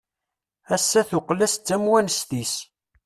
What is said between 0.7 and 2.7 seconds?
Ass-a teqqel-as d tamwanest-is.